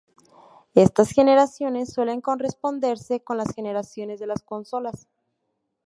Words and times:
Estas 0.73 1.11
generaciones 1.11 1.93
suelen 1.93 2.21
corresponderse 2.21 3.23
con 3.23 3.37
las 3.37 3.53
generaciones 3.53 4.19
de 4.19 4.25
las 4.25 4.41
consolas. 4.41 5.07